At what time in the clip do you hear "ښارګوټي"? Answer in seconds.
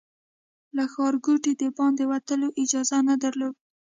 0.93-1.53